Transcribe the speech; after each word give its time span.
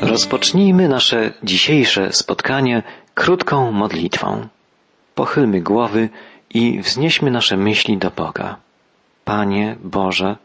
Rozpocznijmy 0.00 0.88
nasze 0.88 1.32
dzisiejsze 1.42 2.12
spotkanie 2.12 2.82
krótką 3.14 3.72
modlitwą. 3.72 4.48
Pochylmy 5.14 5.60
głowy 5.60 6.08
i 6.50 6.80
wznieśmy 6.80 7.30
nasze 7.30 7.56
myśli 7.56 7.98
do 7.98 8.10
Boga. 8.10 8.56
Panie 9.24 9.76
Boże, 9.84 10.36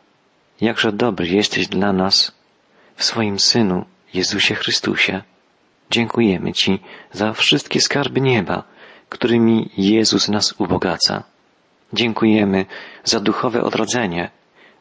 jakże 0.62 0.92
dobry 0.92 1.28
jesteś 1.28 1.68
dla 1.68 1.94
nas 1.94 2.32
w 2.96 3.04
swoim 3.04 3.40
Synu, 3.40 3.86
Jezusie 4.14 4.56
Chrystusie. 4.56 5.22
Dziękujemy 5.90 6.54
Ci 6.54 6.80
za 7.12 7.34
wszystkie 7.34 7.82
skarby 7.82 8.22
nieba, 8.22 8.64
którymi 9.10 9.70
Jezus 9.78 10.30
nas 10.30 10.54
ubogaca. 10.58 11.24
Dziękujemy 11.94 12.66
za 13.04 13.20
duchowe 13.20 13.64
odrodzenie, 13.64 14.30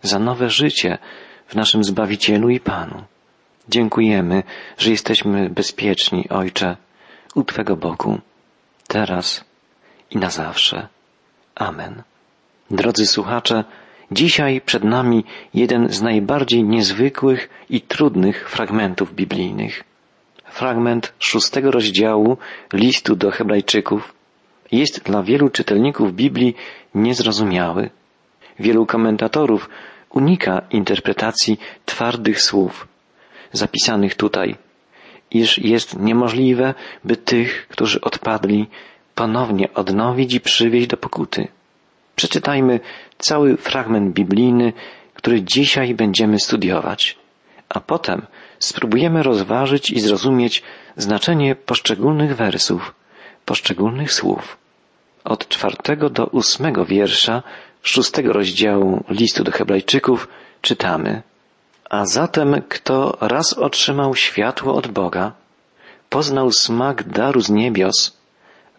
za 0.03 0.19
nowe 0.19 0.51
życie 0.51 0.99
w 1.47 1.55
naszym 1.55 1.85
Zbawicielu 1.85 2.49
i 2.49 2.61
Panu. 2.61 3.05
Dziękujemy, 3.71 4.43
że 4.79 4.91
jesteśmy 4.91 5.51
bezpieczni, 5.51 6.29
Ojcze, 6.29 6.77
u 7.35 7.45
Twego 7.45 7.77
boku, 7.77 8.19
teraz 8.89 9.45
i 10.11 10.19
na 10.19 10.31
zawsze. 10.31 10.89
Amen. 11.55 12.03
Drodzy 12.71 13.07
słuchacze, 13.07 13.65
dzisiaj 14.11 14.61
przed 14.61 14.85
nami 14.85 15.25
jeden 15.55 15.89
z 15.89 16.03
najbardziej 16.03 16.65
niezwykłych 16.65 17.51
i 17.71 17.81
trudnych 17.81 18.51
fragmentów 18.51 19.15
biblijnych. 19.15 19.85
Fragment 20.45 21.13
szóstego 21.19 21.71
rozdziału 21.71 22.37
listu 22.73 23.17
do 23.17 23.31
Hebrajczyków 23.31 24.15
jest 24.73 25.03
dla 25.03 25.23
wielu 25.23 25.49
czytelników 25.49 26.15
Biblii 26.15 26.55
niezrozumiały. 26.95 27.91
Wielu 28.59 28.87
komentatorów 28.87 29.69
unika 30.11 30.63
interpretacji 30.71 31.59
twardych 31.87 32.43
słów, 32.43 32.89
zapisanych 33.53 34.15
tutaj, 34.15 34.57
iż 35.31 35.59
jest 35.59 35.99
niemożliwe, 35.99 36.75
by 37.05 37.17
tych, 37.17 37.69
którzy 37.69 38.01
odpadli, 38.01 38.67
ponownie 39.15 39.75
odnowić 39.75 40.35
i 40.35 40.41
przywieźć 40.41 40.87
do 40.87 40.97
pokuty. 40.97 41.49
Przeczytajmy 42.17 42.81
cały 43.19 43.57
fragment 43.57 44.15
biblijny, 44.15 44.73
który 45.15 45.43
dzisiaj 45.43 45.95
będziemy 45.95 46.39
studiować, 46.39 47.19
a 47.69 47.81
potem 47.81 48.27
spróbujemy 48.59 49.23
rozważyć 49.23 49.91
i 49.91 50.01
zrozumieć 50.01 50.63
znaczenie 50.97 51.55
poszczególnych 51.55 52.37
wersów, 52.37 52.95
poszczególnych 53.45 54.13
słów. 54.13 54.57
Od 55.25 55.49
czwartego 55.49 56.11
do 56.11 56.27
ósmego 56.27 56.85
wiersza 56.85 57.43
szóstego 57.83 58.33
rozdziału 58.33 59.05
listu 59.09 59.45
do 59.45 59.53
Hebrajczyków 59.53 60.29
czytamy 60.63 61.23
a 61.91 62.07
zatem, 62.07 62.63
kto 62.69 63.19
raz 63.21 63.53
otrzymał 63.53 64.15
światło 64.15 64.75
od 64.75 64.89
Boga, 64.89 65.33
poznał 66.09 66.53
smak 66.53 67.03
daru 67.03 67.41
z 67.41 67.51
niebios, 67.51 68.17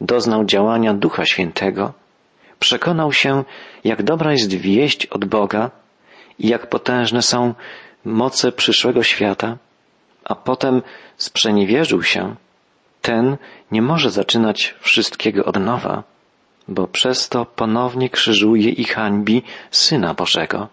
doznał 0.02 0.46
działania 0.46 0.94
Ducha 0.94 1.26
Świętego, 1.26 1.94
przekonał 2.60 3.14
się, 3.14 3.44
jak 3.84 4.04
dobra 4.04 4.32
jest 4.32 4.54
wieść 4.54 5.06
od 5.06 5.26
Boga 5.26 5.72
i 6.40 6.48
jak 6.48 6.70
potężne 6.70 7.22
są 7.22 7.54
moce 8.06 8.52
przyszłego 8.52 9.04
świata, 9.04 9.58
a 10.24 10.36
potem 10.36 10.82
sprzeniewierzył 11.18 12.04
się, 12.04 12.36
ten 13.02 13.38
nie 13.72 13.82
może 13.82 14.12
zaczynać 14.12 14.76
wszystkiego 14.80 15.46
od 15.46 15.60
nowa, 15.60 16.04
bo 16.68 16.88
przez 16.88 17.30
to 17.30 17.46
ponownie 17.46 18.10
krzyżuje 18.10 18.70
i 18.70 18.84
hańbi 18.84 19.44
Syna 19.72 20.14
Bożego. 20.14 20.68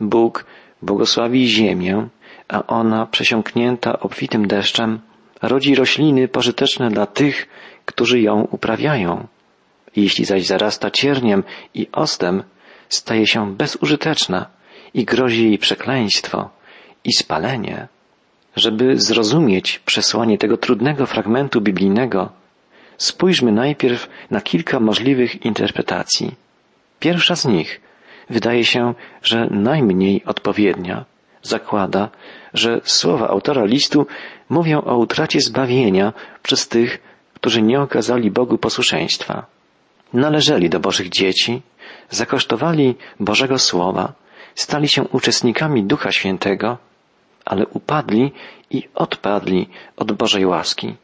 Bóg 0.00 0.44
błogosławi 0.84 1.48
ziemię, 1.48 2.08
a 2.48 2.66
ona, 2.66 3.06
przesiąknięta 3.06 4.00
obfitym 4.00 4.46
deszczem, 4.46 5.00
rodzi 5.42 5.74
rośliny 5.74 6.28
pożyteczne 6.28 6.88
dla 6.88 7.06
tych, 7.06 7.48
którzy 7.84 8.20
ją 8.20 8.48
uprawiają. 8.50 9.26
Jeśli 9.96 10.24
zaś 10.24 10.46
zarasta 10.46 10.90
cierniem 10.90 11.42
i 11.74 11.88
ostem, 11.92 12.42
staje 12.88 13.26
się 13.26 13.54
bezużyteczna 13.54 14.46
i 14.94 15.04
grozi 15.04 15.44
jej 15.44 15.58
przekleństwo 15.58 16.50
i 17.04 17.12
spalenie. 17.12 17.88
Żeby 18.56 19.00
zrozumieć 19.00 19.78
przesłanie 19.78 20.38
tego 20.38 20.56
trudnego 20.56 21.06
fragmentu 21.06 21.60
biblijnego, 21.60 22.32
spójrzmy 22.98 23.52
najpierw 23.52 24.08
na 24.30 24.40
kilka 24.40 24.80
możliwych 24.80 25.44
interpretacji. 25.44 26.34
Pierwsza 27.00 27.36
z 27.36 27.44
nich 27.44 27.80
wydaje 28.30 28.64
się, 28.64 28.94
że 29.22 29.46
najmniej 29.50 30.24
odpowiednia. 30.24 31.04
Zakłada, 31.42 32.10
że 32.54 32.80
słowa 32.84 33.28
autora 33.28 33.64
listu 33.64 34.06
mówią 34.48 34.80
o 34.82 34.96
utracie 34.96 35.40
zbawienia 35.40 36.12
przez 36.42 36.68
tych, 36.68 36.98
którzy 37.34 37.62
nie 37.62 37.80
okazali 37.80 38.30
Bogu 38.30 38.58
posłuszeństwa. 38.58 39.46
Należeli 40.12 40.70
do 40.70 40.80
Bożych 40.80 41.08
dzieci, 41.08 41.62
zakosztowali 42.10 42.94
Bożego 43.20 43.58
Słowa, 43.58 44.12
stali 44.54 44.88
się 44.88 45.02
uczestnikami 45.02 45.84
Ducha 45.84 46.12
Świętego, 46.12 46.78
ale 47.44 47.66
upadli 47.66 48.32
i 48.70 48.88
odpadli 48.94 49.68
od 49.96 50.12
Bożej 50.12 50.46
łaski. 50.46 50.94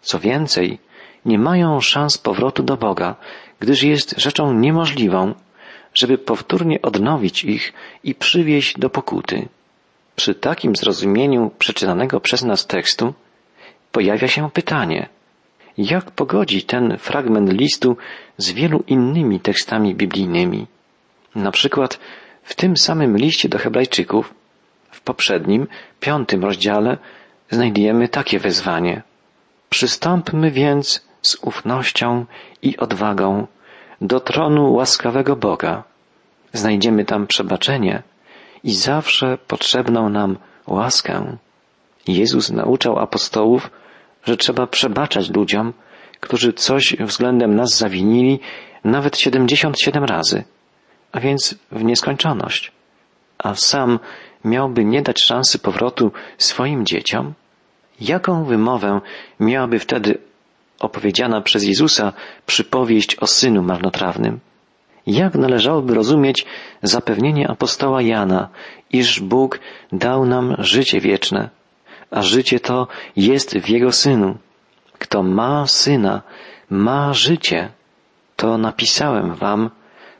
Co 0.00 0.18
więcej, 0.18 0.78
nie 1.24 1.38
mają 1.38 1.80
szans 1.80 2.18
powrotu 2.18 2.62
do 2.62 2.76
Boga, 2.76 3.16
gdyż 3.60 3.82
jest 3.82 4.14
rzeczą 4.16 4.52
niemożliwą, 4.52 5.34
żeby 5.94 6.18
powtórnie 6.18 6.82
odnowić 6.82 7.44
ich 7.44 7.72
i 8.04 8.14
przywieźć 8.14 8.78
do 8.78 8.90
pokuty. 8.90 9.48
Przy 10.16 10.34
takim 10.34 10.76
zrozumieniu 10.76 11.50
przeczytanego 11.58 12.20
przez 12.20 12.42
nas 12.42 12.66
tekstu 12.66 13.14
pojawia 13.92 14.28
się 14.28 14.50
pytanie, 14.50 15.08
jak 15.78 16.10
pogodzi 16.10 16.62
ten 16.62 16.98
fragment 16.98 17.52
listu 17.52 17.96
z 18.36 18.52
wielu 18.52 18.84
innymi 18.86 19.40
tekstami 19.40 19.94
biblijnymi? 19.94 20.66
Na 21.34 21.50
przykład 21.50 22.00
w 22.42 22.54
tym 22.54 22.76
samym 22.76 23.16
liście 23.16 23.48
do 23.48 23.58
Hebrajczyków, 23.58 24.34
w 24.90 25.00
poprzednim, 25.00 25.66
piątym 26.00 26.44
rozdziale, 26.44 26.98
znajdujemy 27.50 28.08
takie 28.08 28.38
wezwanie. 28.38 29.02
Przystąpmy 29.70 30.50
więc 30.50 31.06
z 31.22 31.36
ufnością 31.42 32.26
i 32.62 32.76
odwagą 32.76 33.46
do 34.00 34.20
tronu 34.20 34.72
łaskawego 34.72 35.36
Boga. 35.36 35.82
Znajdziemy 36.52 37.04
tam 37.04 37.26
przebaczenie 37.26 38.02
i 38.64 38.74
zawsze 38.74 39.38
potrzebną 39.48 40.08
nam 40.08 40.36
łaskę. 40.66 41.36
Jezus 42.08 42.50
nauczał 42.50 42.98
apostołów, 42.98 43.70
że 44.24 44.36
trzeba 44.36 44.66
przebaczać 44.66 45.30
ludziom, 45.30 45.72
którzy 46.20 46.52
coś 46.52 46.96
względem 47.00 47.54
nas 47.54 47.78
zawinili 47.78 48.40
nawet 48.84 49.18
77 49.18 50.04
razy, 50.04 50.44
a 51.12 51.20
więc 51.20 51.54
w 51.72 51.84
nieskończoność. 51.84 52.72
A 53.38 53.54
sam 53.54 53.98
miałby 54.44 54.84
nie 54.84 55.02
dać 55.02 55.22
szansy 55.22 55.58
powrotu 55.58 56.12
swoim 56.38 56.86
dzieciom? 56.86 57.34
Jaką 58.00 58.44
wymowę 58.44 59.00
miałaby 59.40 59.78
wtedy 59.78 60.18
opowiedziana 60.84 61.40
przez 61.40 61.64
Jezusa 61.64 62.12
przypowieść 62.46 63.16
o 63.16 63.26
synu 63.26 63.62
marnotrawnym. 63.62 64.40
Jak 65.06 65.34
należałoby 65.34 65.94
rozumieć 65.94 66.46
zapewnienie 66.82 67.50
apostoła 67.50 68.02
Jana, 68.02 68.48
iż 68.92 69.20
Bóg 69.20 69.60
dał 69.92 70.26
nam 70.26 70.56
życie 70.58 71.00
wieczne, 71.00 71.50
a 72.10 72.22
życie 72.22 72.60
to 72.60 72.88
jest 73.16 73.58
w 73.58 73.68
Jego 73.68 73.92
Synu. 73.92 74.36
Kto 74.98 75.22
ma 75.22 75.66
Syna, 75.66 76.22
ma 76.70 77.14
życie. 77.14 77.68
To 78.36 78.58
napisałem 78.58 79.34
wam, 79.34 79.70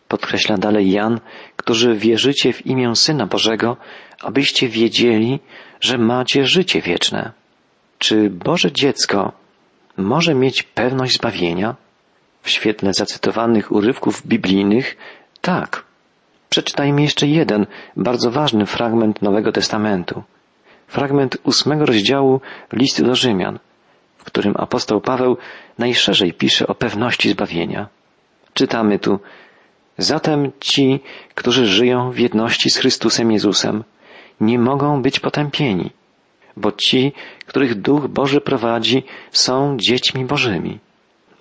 podkreśla 0.09 0.57
dalej 0.57 0.91
Jan, 0.91 1.21
którzy 1.57 1.95
wierzycie 1.95 2.53
w 2.53 2.67
imię 2.67 2.97
Syna 2.97 3.27
Bożego, 3.27 3.77
abyście 4.21 4.69
wiedzieli, 4.69 5.41
że 5.81 5.99
macie 5.99 6.47
życie 6.47 6.81
wieczne. 6.81 7.33
Czy 7.99 8.31
Boże 8.31 8.73
dziecko 8.73 9.33
może 9.97 10.35
mieć 10.35 10.63
pewność 10.63 11.17
zbawienia? 11.17 11.75
W 12.43 12.51
świetle 12.51 12.95
zacytowanych 12.95 13.73
urywków 13.73 14.27
biblijnych 14.27 14.97
tak. 15.41 15.85
Przeczytajmy 16.51 17.03
jeszcze 17.03 17.27
jeden 17.27 17.67
bardzo 17.97 18.31
ważny 18.31 18.67
fragment 18.67 19.23
Nowego 19.23 19.53
Testamentu. 19.53 20.23
Fragment 20.87 21.37
ósmego 21.45 21.87
rozdziału 21.87 22.41
listu 22.73 23.05
do 23.05 23.15
Rzymian, 23.15 23.59
w 24.19 24.25
którym 24.25 24.55
apostoł 24.57 25.01
Paweł 25.01 25.37
najszerzej 25.79 26.33
pisze 26.33 26.67
o 26.67 26.75
pewności 26.75 27.31
zbawienia. 27.31 27.89
Czytamy 28.55 28.99
tu, 28.99 29.19
Zatem 29.99 30.53
ci, 30.61 31.01
którzy 31.35 31.67
żyją 31.67 32.11
w 32.11 32.19
jedności 32.19 32.71
z 32.71 32.77
Chrystusem 32.77 33.33
Jezusem, 33.33 33.85
nie 34.41 34.59
mogą 34.59 35.03
być 35.03 35.21
potępieni 35.21 35.91
bo 36.57 36.73
ci, 36.73 37.13
których 37.47 37.81
Duch 37.81 38.09
Boży 38.09 38.41
prowadzi, 38.41 39.03
są 39.31 39.77
dziećmi 39.77 40.25
Bożymi. 40.25 40.79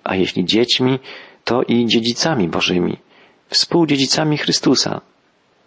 A 0.04 0.14
jeśli 0.14 0.44
dziećmi, 0.44 0.98
to 1.44 1.62
i 1.62 1.86
dziedzicami 1.86 2.48
Bożymi, 2.48 2.96
współdziedzicami 3.48 4.38
Chrystusa, 4.38 5.00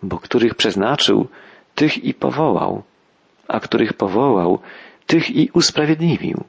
bo 0.03 0.17
których 0.17 0.55
przeznaczył, 0.55 1.27
tych 1.75 2.03
i 2.03 2.13
powołał, 2.13 2.83
a 3.47 3.59
których 3.59 3.93
powołał, 3.93 4.59
tych 5.07 5.29
i 5.31 5.49
usprawiedliwił, 5.53 6.43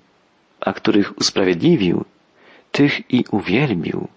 a 0.60 0.72
których 0.72 1.18
usprawiedliwił, 1.18 2.04
tych 2.72 3.12
i 3.12 3.24
uwielbił. 3.30 4.08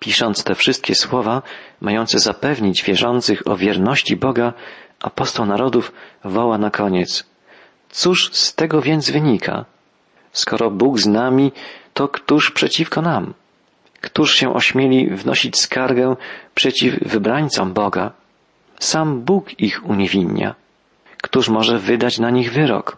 Pisząc 0.00 0.44
te 0.44 0.54
wszystkie 0.54 0.94
słowa, 0.94 1.42
mające 1.80 2.18
zapewnić 2.18 2.82
wierzących 2.82 3.42
o 3.46 3.56
wierności 3.56 4.16
Boga, 4.16 4.52
apostoł 5.00 5.46
narodów 5.46 5.92
woła 6.24 6.58
na 6.58 6.70
koniec. 6.70 7.31
Cóż 7.92 8.30
z 8.32 8.54
tego 8.54 8.82
więc 8.82 9.10
wynika? 9.10 9.64
Skoro 10.32 10.70
Bóg 10.70 10.98
z 10.98 11.06
nami, 11.06 11.52
to 11.94 12.08
któż 12.08 12.50
przeciwko 12.50 13.02
nam? 13.02 13.34
Któż 14.00 14.34
się 14.34 14.54
ośmieli 14.54 15.10
wnosić 15.10 15.60
skargę 15.60 16.16
przeciw 16.54 16.94
wybrańcom 17.00 17.72
Boga? 17.72 18.12
Sam 18.78 19.20
Bóg 19.20 19.60
ich 19.60 19.86
uniewinnia. 19.86 20.54
Któż 21.22 21.48
może 21.48 21.78
wydać 21.78 22.18
na 22.18 22.30
nich 22.30 22.52
wyrok? 22.52 22.96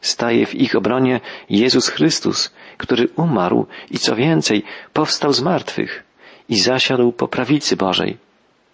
Staje 0.00 0.46
w 0.46 0.54
ich 0.54 0.76
obronie 0.76 1.20
Jezus 1.50 1.88
Chrystus, 1.88 2.50
który 2.78 3.08
umarł 3.16 3.66
i 3.90 3.98
co 3.98 4.16
więcej, 4.16 4.64
powstał 4.92 5.32
z 5.32 5.42
martwych 5.42 6.04
i 6.48 6.60
zasiadł 6.60 7.12
po 7.12 7.28
prawicy 7.28 7.76
Bożej. 7.76 8.16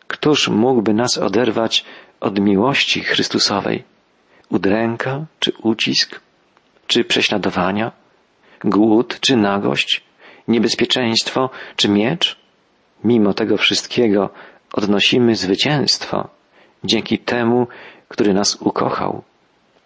Któż 0.06 0.48
mógłby 0.48 0.94
nas 0.94 1.18
oderwać 1.18 1.84
od 2.20 2.38
miłości 2.40 3.00
Chrystusowej? 3.00 3.95
Udręka 4.50 5.26
czy 5.40 5.52
ucisk? 5.62 6.20
Czy 6.86 7.04
prześladowania? 7.04 7.92
Głód 8.64 9.20
czy 9.20 9.36
nagość? 9.36 10.04
Niebezpieczeństwo 10.48 11.50
czy 11.76 11.88
miecz? 11.88 12.36
Mimo 13.04 13.34
tego 13.34 13.56
wszystkiego 13.56 14.30
odnosimy 14.72 15.36
zwycięstwo 15.36 16.28
dzięki 16.84 17.18
temu, 17.18 17.66
który 18.08 18.34
nas 18.34 18.56
ukochał. 18.56 19.22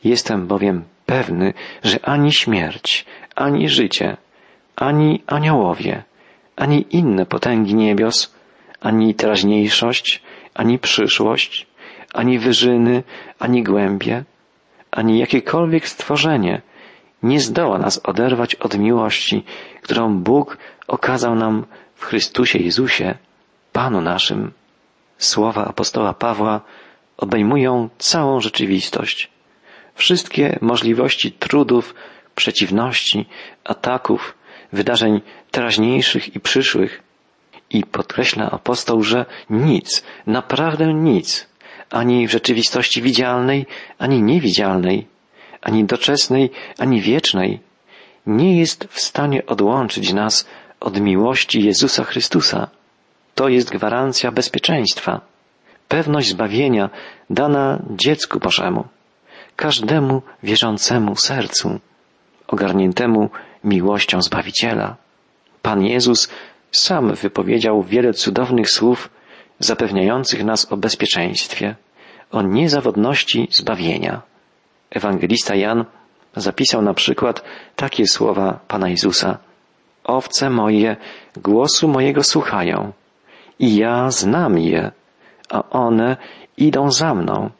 Jestem 0.04 0.46
bowiem 0.46 0.84
pewny, 1.06 1.54
że 1.84 2.04
ani 2.04 2.32
śmierć, 2.32 3.06
ani 3.36 3.68
życie, 3.68 4.16
ani 4.76 5.22
aniołowie, 5.26 6.02
ani 6.56 6.86
inne 6.90 7.26
potęgi 7.26 7.74
niebios, 7.74 8.34
ani 8.80 9.14
teraźniejszość, 9.14 10.22
ani 10.54 10.78
przyszłość, 10.78 11.66
ani 12.14 12.38
wyżyny, 12.38 13.02
ani 13.38 13.62
głębie, 13.62 14.24
ani 14.90 15.18
jakiekolwiek 15.18 15.88
stworzenie 15.88 16.62
nie 17.22 17.40
zdoła 17.40 17.78
nas 17.78 18.00
oderwać 18.04 18.54
od 18.54 18.78
miłości, 18.78 19.44
którą 19.82 20.18
Bóg 20.18 20.56
okazał 20.88 21.34
nam 21.34 21.66
w 21.94 22.04
Chrystusie 22.04 22.58
Jezusie, 22.58 23.14
Panu 23.72 24.00
naszym. 24.00 24.52
Słowa 25.18 25.64
apostoła 25.64 26.14
Pawła 26.14 26.60
obejmują 27.16 27.88
całą 27.98 28.40
rzeczywistość. 28.40 29.30
Wszystkie 29.94 30.58
możliwości 30.60 31.32
trudów, 31.32 31.94
przeciwności, 32.34 33.26
ataków, 33.64 34.34
wydarzeń 34.72 35.20
teraźniejszych 35.50 36.36
i 36.36 36.40
przyszłych. 36.40 37.02
I 37.70 37.84
podkreśla 37.84 38.50
apostoł, 38.50 39.02
że 39.02 39.26
nic, 39.50 40.04
naprawdę 40.26 40.94
nic, 40.94 41.49
ani 41.90 42.28
w 42.28 42.30
rzeczywistości 42.30 43.02
widzialnej, 43.02 43.66
ani 43.98 44.22
niewidzialnej, 44.22 45.06
ani 45.62 45.84
doczesnej, 45.84 46.50
ani 46.78 47.00
wiecznej, 47.00 47.60
nie 48.26 48.58
jest 48.58 48.84
w 48.84 49.00
stanie 49.00 49.46
odłączyć 49.46 50.12
nas 50.12 50.46
od 50.80 51.00
miłości 51.00 51.64
Jezusa 51.64 52.04
Chrystusa. 52.04 52.68
To 53.34 53.48
jest 53.48 53.70
gwarancja 53.70 54.32
bezpieczeństwa, 54.32 55.20
pewność 55.88 56.28
zbawienia 56.28 56.90
dana 57.30 57.82
dziecku 57.90 58.40
Bożemu, 58.40 58.84
każdemu 59.56 60.22
wierzącemu 60.42 61.16
sercu, 61.16 61.80
ogarniętemu 62.46 63.30
miłością 63.64 64.22
Zbawiciela. 64.22 64.96
Pan 65.62 65.82
Jezus 65.82 66.28
sam 66.72 67.14
wypowiedział 67.14 67.82
wiele 67.82 68.12
cudownych 68.12 68.70
słów 68.70 69.10
zapewniających 69.60 70.44
nas 70.44 70.72
o 70.72 70.76
bezpieczeństwie, 70.76 71.76
o 72.30 72.42
niezawodności 72.42 73.48
zbawienia. 73.50 74.22
Ewangelista 74.90 75.54
Jan 75.54 75.84
zapisał 76.36 76.82
na 76.82 76.94
przykład 76.94 77.44
takie 77.76 78.06
słowa 78.06 78.60
Pana 78.68 78.88
Jezusa. 78.88 79.38
Owce 80.04 80.50
moje 80.50 80.96
głosu 81.36 81.88
mojego 81.88 82.22
słuchają 82.22 82.92
i 83.58 83.76
ja 83.76 84.10
znam 84.10 84.58
je, 84.58 84.90
a 85.48 85.70
one 85.70 86.16
idą 86.56 86.90
za 86.90 87.14
mną 87.14 87.50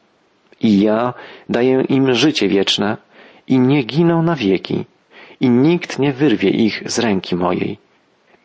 i 0.61 0.81
ja 0.81 1.13
daję 1.49 1.83
im 1.89 2.13
życie 2.13 2.47
wieczne 2.47 2.97
i 3.47 3.59
nie 3.59 3.83
giną 3.83 4.23
na 4.23 4.35
wieki 4.35 4.85
i 5.39 5.49
nikt 5.49 5.99
nie 5.99 6.13
wyrwie 6.13 6.49
ich 6.49 6.83
z 6.85 6.99
ręki 6.99 7.35
mojej. 7.35 7.77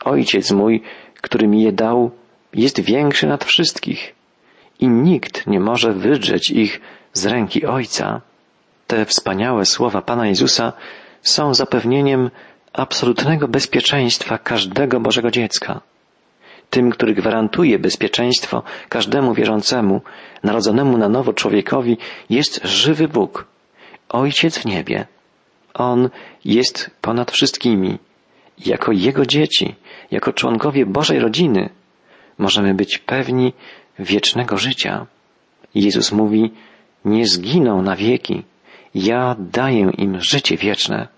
Ojciec 0.05 0.53
mój, 0.53 0.83
który 1.15 1.49
mi 1.49 1.63
je 1.63 1.73
dał, 1.73 2.11
jest 2.55 2.81
większy 2.81 3.27
nad 3.27 3.45
wszystkich 3.45 4.15
i 4.81 4.89
nikt 4.89 5.47
nie 5.47 5.61
może 5.61 5.93
wydrzeć 5.93 6.51
ich 6.51 6.81
z 7.13 7.27
ręki 7.27 7.67
Ojca. 7.67 8.21
Te 8.87 9.05
wspaniałe 9.05 9.65
słowa 9.65 10.03
Pana 10.03 10.27
Jezusa 10.27 10.73
są 11.23 11.55
zapewnieniem 11.55 12.31
absolutnego 12.73 13.49
bezpieczeństwa 13.49 14.39
każdego 14.39 15.01
Bożego 15.01 15.31
dziecka. 15.31 15.81
Tym, 16.71 16.91
który 16.91 17.15
gwarantuje 17.15 17.79
bezpieczeństwo 17.79 18.63
każdemu 18.89 19.35
wierzącemu, 19.35 20.01
narodzonemu 20.43 20.99
na 20.99 21.09
nowo 21.09 21.33
człowiekowi, 21.33 21.99
jest 22.31 22.61
żywy 22.65 23.09
Bóg, 23.09 23.47
Ojciec 24.09 24.59
w 24.59 24.65
niebie. 24.65 25.07
On 25.75 26.11
jest 26.45 26.91
ponad 27.01 27.31
wszystkimi. 27.31 27.99
Jako 28.67 28.93
Jego 28.93 29.27
dzieci, 29.27 29.75
jako 30.11 30.33
członkowie 30.33 30.87
Bożej 30.87 31.19
rodziny, 31.19 31.71
możemy 32.39 32.75
być 32.75 32.99
pewni 32.99 33.53
wiecznego 33.99 34.57
życia. 34.57 35.07
Jezus 35.75 36.13
mówi, 36.13 36.53
nie 37.05 37.27
zginą 37.27 37.83
na 37.83 37.97
wieki, 37.97 38.43
ja 38.95 39.37
daję 39.39 39.91
im 39.99 40.21
życie 40.21 40.57
wieczne. 40.57 41.09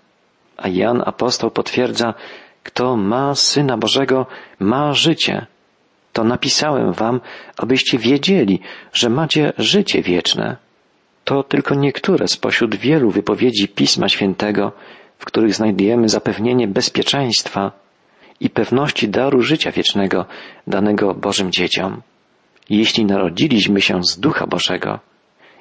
A 0.57 0.67
Jan 0.67 1.03
apostoł 1.05 1.51
potwierdza, 1.51 2.13
kto 2.63 2.97
ma 2.97 3.35
Syna 3.35 3.77
Bożego, 3.77 4.25
ma 4.59 4.93
życie. 4.93 5.45
To 6.13 6.23
napisałem 6.23 6.93
wam, 6.93 7.21
abyście 7.57 7.97
wiedzieli, 7.97 8.59
że 8.93 9.09
macie 9.09 9.53
życie 9.57 10.01
wieczne. 10.01 10.57
To 11.23 11.43
tylko 11.43 11.75
niektóre 11.75 12.27
spośród 12.27 12.75
wielu 12.75 13.11
wypowiedzi 13.11 13.67
Pisma 13.67 14.09
Świętego, 14.09 14.71
w 15.17 15.25
których 15.25 15.53
znajdujemy 15.53 16.09
zapewnienie 16.09 16.67
bezpieczeństwa 16.67 17.71
i 18.39 18.49
pewności 18.49 19.09
daru 19.09 19.41
życia 19.41 19.71
wiecznego 19.71 20.25
danego 20.67 21.13
Bożym 21.13 21.51
dzieciom. 21.51 22.01
Jeśli 22.69 23.05
narodziliśmy 23.05 23.81
się 23.81 24.03
z 24.03 24.19
Ducha 24.19 24.47
Bożego, 24.47 24.99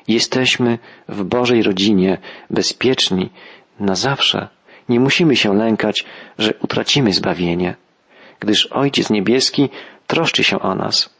jesteśmy 0.09 0.79
w 1.09 1.25
Bożej 1.25 1.63
rodzinie 1.63 2.19
bezpieczni 2.51 3.31
na 3.81 3.95
zawsze. 3.95 4.49
Nie 4.89 5.01
musimy 5.01 5.37
się 5.37 5.55
lękać, 5.55 6.05
że 6.39 6.55
utracimy 6.55 7.13
zbawienie, 7.13 7.77
gdyż 8.41 8.67
Ojciec 8.67 9.11
Niebieski 9.11 9.69
troszczy 10.07 10.45
się 10.45 10.59
o 10.61 10.75
nas, 10.75 11.11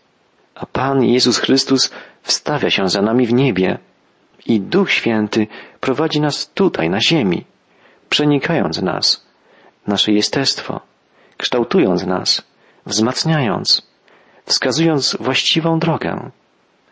a 0.55 0.67
Pan 0.67 1.05
Jezus 1.05 1.39
Chrystus 1.39 1.93
wstawia 2.23 2.71
się 2.71 2.89
za 2.89 3.03
nami 3.03 3.27
w 3.27 3.33
niebie 3.33 3.79
i 4.47 4.61
Duch 4.61 4.91
Święty 4.91 5.47
prowadzi 5.81 6.21
nas 6.21 6.51
tutaj, 6.55 6.91
na 6.91 7.01
ziemi, 7.01 7.45
przenikając 8.09 8.83
nas, 8.83 9.27
nasze 9.87 10.13
jestestwo, 10.13 10.81
kształtując 11.39 12.07
nas, 12.07 12.43
wzmacniając, 12.87 13.83
wskazując 14.45 15.17
właściwą 15.21 15.79
drogę. 15.79 16.31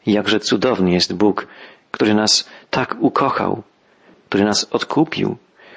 Jakże 0.07 0.41
cudowny 0.41 0.91
jest 0.91 1.15
Bóg, 1.15 1.47
który 1.91 2.15
nas 2.15 2.49
tak 2.71 2.97
ukochał, 3.01 3.63
który 4.29 4.45
nas 4.45 4.67
odkupił, 4.71 5.37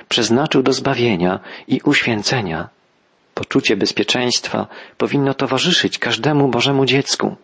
przeznaczył 0.10 0.64
do 0.64 0.74
zbawienia 0.74 1.40
i 1.68 1.82
uświęcenia. 1.84 2.70
Poczucie 3.34 3.78
bezpieczeństwa 3.78 4.68
powinno 4.98 5.34
towarzyszyć 5.34 6.00
każdemu 6.00 6.48
Bożemu 6.48 6.86
dziecku, 6.86 7.36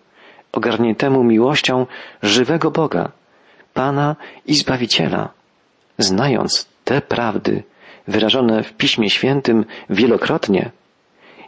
ogarniętemu 0.51 1.23
miłością 1.23 1.85
żywego 2.21 2.71
Boga, 2.71 3.11
Pana 3.73 4.15
i 4.45 4.55
Zbawiciela. 4.55 5.29
Znając 5.97 6.67
te 6.83 7.01
prawdy, 7.01 7.63
wyrażone 8.07 8.63
w 8.63 8.73
Piśmie 8.73 9.09
Świętym 9.09 9.65
wielokrotnie, 9.89 10.71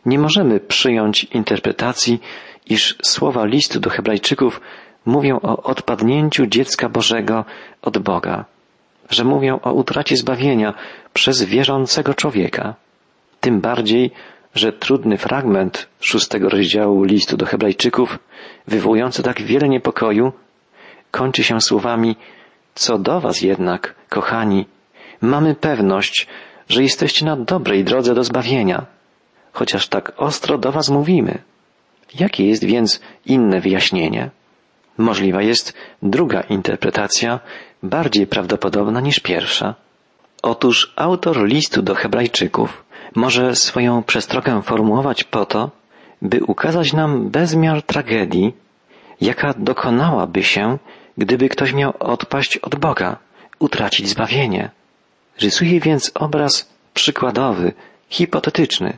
nie 0.07 0.19
możemy 0.19 0.59
przyjąć 0.59 1.23
interpretacji, 1.23 2.19
iż 2.69 2.95
słowa 3.01 3.45
listu 3.45 3.79
do 3.79 3.89
Hebrajczyków 3.89 4.61
mówią 5.05 5.39
o 5.39 5.63
odpadnięciu 5.63 6.45
dziecka 6.45 6.89
Bożego 6.89 7.45
od 7.81 7.97
Boga, 7.97 8.45
że 9.09 9.23
mówią 9.23 9.59
o 9.61 9.73
utracie 9.73 10.17
zbawienia 10.17 10.73
przez 11.13 11.43
wierzącego 11.43 12.13
człowieka. 12.13 12.75
Tym 13.39 13.61
bardziej, 13.61 14.11
że 14.55 14.73
trudny 14.73 15.17
fragment 15.17 15.87
szóstego 15.99 16.49
rozdziału 16.49 17.03
listu 17.03 17.37
do 17.37 17.45
Hebrajczyków, 17.45 18.19
wywołujący 18.67 19.23
tak 19.23 19.41
wiele 19.41 19.69
niepokoju, 19.69 20.31
kończy 21.11 21.43
się 21.43 21.61
słowami: 21.61 22.15
Co 22.75 22.97
do 22.97 23.19
Was 23.19 23.41
jednak, 23.41 23.95
kochani, 24.09 24.65
mamy 25.21 25.55
pewność, 25.55 26.27
że 26.69 26.83
jesteście 26.83 27.25
na 27.25 27.35
dobrej 27.37 27.83
drodze 27.83 28.15
do 28.15 28.23
zbawienia, 28.23 28.96
chociaż 29.57 29.83
tak 29.87 30.05
ostro 30.17 30.57
do 30.57 30.71
was 30.71 30.89
mówimy. 30.89 31.33
Jakie 32.19 32.43
jest 32.51 32.63
więc 32.63 33.01
inne 33.25 33.57
wyjaśnienie? 33.61 34.29
Możliwa 34.97 35.41
jest 35.41 35.73
druga 36.01 36.41
interpretacja, 36.41 37.39
bardziej 37.83 38.27
prawdopodobna 38.27 38.99
niż 39.01 39.19
pierwsza. 39.19 39.75
Otóż 40.41 40.93
autor 40.95 41.35
listu 41.53 41.81
do 41.81 41.93
Hebrajczyków 41.95 42.69
może 43.15 43.55
swoją 43.55 44.03
przestrogę 44.03 44.61
formułować 44.61 45.23
po 45.23 45.45
to, 45.45 45.71
by 46.21 46.37
ukazać 46.43 46.93
nam 46.93 47.29
bezmiar 47.29 47.81
tragedii, 47.81 48.53
jaka 49.21 49.53
dokonałaby 49.57 50.43
się, 50.43 50.77
gdyby 51.17 51.49
ktoś 51.49 51.73
miał 51.73 51.93
odpaść 51.99 52.57
od 52.57 52.75
Boga, 52.75 53.17
utracić 53.59 54.09
zbawienie. 54.09 54.69
Rysuje 55.41 55.79
więc 55.79 56.11
obraz 56.15 56.69
przykładowy, 56.93 57.73
hipotetyczny, 58.09 58.97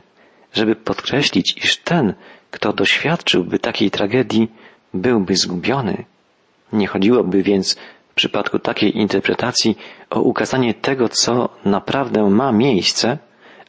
żeby 0.52 0.76
podkreślić, 0.76 1.64
iż 1.64 1.76
ten, 1.76 2.14
kto 2.50 2.72
doświadczyłby 2.72 3.58
takiej 3.58 3.90
tragedii, 3.90 4.48
byłby 4.94 5.36
zgubiony. 5.36 6.04
Nie 6.72 6.86
chodziłoby 6.86 7.42
więc 7.42 7.76
w 8.10 8.14
przypadku 8.14 8.58
takiej 8.58 8.98
interpretacji 8.98 9.78
o 10.10 10.20
ukazanie 10.20 10.74
tego, 10.74 11.08
co 11.08 11.48
naprawdę 11.64 12.30
ma 12.30 12.52
miejsce, 12.52 13.18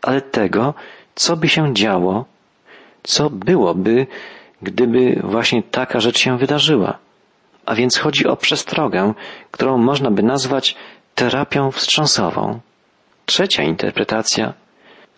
ale 0.01 0.21
tego, 0.21 0.73
co 1.15 1.37
by 1.37 1.49
się 1.49 1.73
działo, 1.73 2.25
co 3.03 3.29
byłoby, 3.29 4.07
gdyby 4.61 5.21
właśnie 5.23 5.63
taka 5.63 5.99
rzecz 5.99 6.19
się 6.19 6.37
wydarzyła. 6.37 6.97
A 7.65 7.75
więc 7.75 7.97
chodzi 7.97 8.27
o 8.27 8.37
przestrogę, 8.37 9.13
którą 9.51 9.77
można 9.77 10.11
by 10.11 10.23
nazwać 10.23 10.75
terapią 11.15 11.71
wstrząsową. 11.71 12.59
Trzecia 13.25 13.63
interpretacja, 13.63 14.53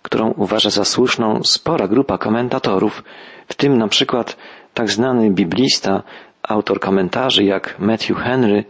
którą 0.04 0.32
uważa 0.32 0.70
za 0.70 0.86
słuszną 0.86 1.44
spora 1.44 1.88
grupa 1.88 2.18
komentatorów, 2.18 3.04
w 3.48 3.56
tym 3.56 3.78
na 3.78 3.88
przykład 3.88 4.38
tak 4.74 4.92
znany 4.92 5.32
biblista, 5.32 6.04
autor 6.44 6.80
komentarzy 6.80 7.44
jak 7.44 7.80
Matthew 7.80 8.18
Henry, 8.18 8.64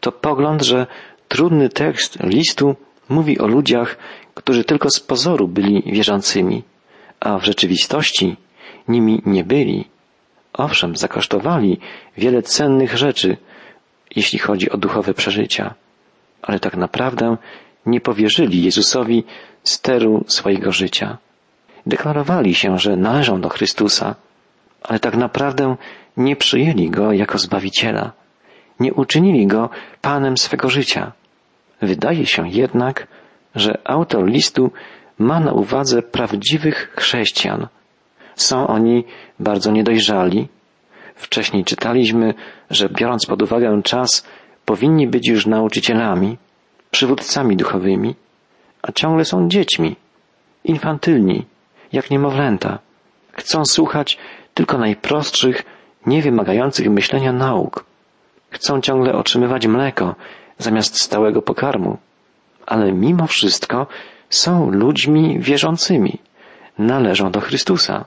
to 0.00 0.12
pogląd, 0.12 0.62
że 0.62 0.86
trudny 1.28 1.68
tekst 1.68 2.18
listu 2.22 2.76
mówi 3.08 3.38
o 3.38 3.46
ludziach, 3.46 3.96
którzy 4.34 4.64
tylko 4.64 4.90
z 4.90 5.00
pozoru 5.00 5.48
byli 5.48 5.82
wierzącymi, 5.86 6.62
a 7.20 7.38
w 7.38 7.44
rzeczywistości 7.44 8.36
nimi 8.88 9.22
nie 9.26 9.44
byli. 9.44 9.88
Owszem, 10.52 10.96
zakosztowali 10.96 11.80
wiele 12.18 12.42
cennych 12.42 12.96
rzeczy, 12.96 13.36
jeśli 14.16 14.38
chodzi 14.38 14.70
o 14.70 14.76
duchowe 14.76 15.14
przeżycia, 15.14 15.74
ale 16.42 16.60
tak 16.60 16.76
naprawdę 16.76 17.36
nie 17.86 18.00
powierzyli 18.00 18.64
Jezusowi 18.64 19.24
steru 19.64 20.24
swojego 20.26 20.72
życia. 20.72 21.18
Deklarowali 21.86 22.54
się, 22.54 22.78
że 22.78 22.96
należą 22.96 23.40
do 23.40 23.48
Chrystusa, 23.48 24.14
ale 24.82 24.98
tak 24.98 25.16
naprawdę 25.16 25.76
nie 26.16 26.36
przyjęli 26.36 26.90
Go 26.90 27.12
jako 27.12 27.38
Zbawiciela, 27.38 28.12
nie 28.80 28.94
uczynili 28.94 29.46
Go 29.46 29.70
Panem 30.00 30.36
swego 30.36 30.68
życia. 30.68 31.12
Wydaje 31.82 32.26
się 32.26 32.48
jednak, 32.48 33.06
że 33.54 33.78
autor 33.84 34.26
listu 34.26 34.70
ma 35.18 35.40
na 35.40 35.52
uwadze 35.52 36.02
prawdziwych 36.02 36.92
chrześcijan. 36.96 37.66
Są 38.34 38.66
oni 38.66 39.04
bardzo 39.38 39.70
niedojrzali. 39.70 40.48
Wcześniej 41.14 41.64
czytaliśmy, 41.64 42.34
że 42.70 42.88
biorąc 42.88 43.26
pod 43.26 43.42
uwagę 43.42 43.82
czas, 43.82 44.26
powinni 44.64 45.08
być 45.08 45.28
już 45.28 45.46
nauczycielami, 45.46 46.36
przywódcami 46.90 47.56
duchowymi, 47.56 48.14
a 48.82 48.92
ciągle 48.92 49.24
są 49.24 49.48
dziećmi, 49.48 49.96
infantylni, 50.64 51.46
jak 51.92 52.10
niemowlęta. 52.10 52.78
Chcą 53.32 53.64
słuchać 53.64 54.18
tylko 54.54 54.78
najprostszych, 54.78 55.62
niewymagających 56.06 56.90
myślenia 56.90 57.32
nauk. 57.32 57.84
Chcą 58.50 58.80
ciągle 58.80 59.12
otrzymywać 59.12 59.66
mleko 59.66 60.14
zamiast 60.58 61.00
stałego 61.00 61.42
pokarmu. 61.42 61.98
Ale 62.66 62.92
mimo 62.92 63.26
wszystko 63.26 63.86
są 64.30 64.70
ludźmi 64.70 65.38
wierzącymi. 65.40 66.18
Należą 66.78 67.30
do 67.30 67.40
Chrystusa. 67.40 68.04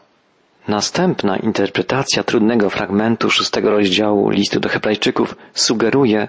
Następna 0.68 1.38
interpretacja 1.38 2.24
trudnego 2.24 2.70
fragmentu 2.70 3.30
szóstego 3.30 3.70
rozdziału 3.70 4.30
listu 4.30 4.60
do 4.60 4.70
Hebrajczyków 4.70 5.36
sugeruje, 5.54 6.28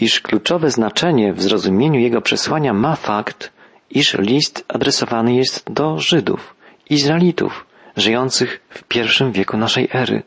iż 0.00 0.20
kluczowe 0.20 0.70
znaczenie 0.70 1.32
w 1.32 1.42
zrozumieniu 1.42 2.00
jego 2.00 2.20
przesłania 2.20 2.72
ma 2.72 2.96
fakt, 2.96 3.52
iż 3.90 4.14
list 4.18 4.64
adresowany 4.68 5.34
jest 5.34 5.72
do 5.72 6.00
Żydów, 6.00 6.54
Izraelitów, 6.90 7.66
żyjących 7.96 8.60
w 8.68 8.82
pierwszym 8.82 9.32
wieku 9.32 9.56
naszej 9.56 9.88
ery 9.92 10.22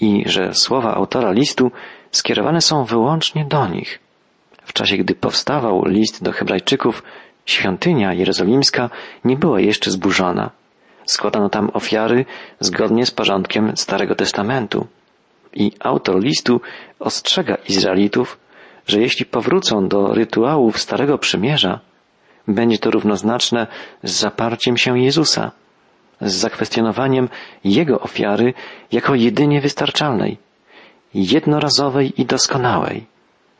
i 0.00 0.22
że 0.26 0.54
słowa 0.54 0.94
autora 0.94 1.32
listu 1.32 1.70
skierowane 2.10 2.60
są 2.60 2.84
wyłącznie 2.84 3.44
do 3.44 3.68
nich. 3.68 3.98
W 4.64 4.72
czasie, 4.72 4.96
gdy 4.96 5.14
powstawał 5.14 5.84
list 5.84 6.22
do 6.22 6.32
Hebrajczyków, 6.32 7.02
świątynia 7.46 8.14
jerozolimska 8.14 8.90
nie 9.24 9.36
była 9.36 9.60
jeszcze 9.60 9.90
zburzona. 9.90 10.50
Składano 11.04 11.48
tam 11.48 11.70
ofiary 11.72 12.24
zgodnie 12.60 13.06
z 13.06 13.10
porządkiem 13.10 13.76
Starego 13.76 14.14
Testamentu. 14.14 14.86
I 15.52 15.72
autor 15.80 16.22
listu 16.22 16.60
ostrzega 16.98 17.54
Izraelitów, 17.68 18.38
że 18.86 19.00
jeśli 19.00 19.26
powrócą 19.26 19.88
do 19.88 20.14
rytuałów 20.14 20.78
Starego 20.80 21.18
Przymierza, 21.18 21.80
będzie 22.54 22.78
to 22.78 22.90
równoznaczne 22.90 23.66
z 24.02 24.12
zaparciem 24.12 24.76
się 24.76 24.98
Jezusa, 24.98 25.52
z 26.20 26.34
zakwestionowaniem 26.34 27.28
Jego 27.64 28.00
ofiary 28.00 28.54
jako 28.92 29.14
jedynie 29.14 29.60
wystarczalnej, 29.60 30.38
jednorazowej 31.14 32.20
i 32.20 32.26
doskonałej. 32.26 33.06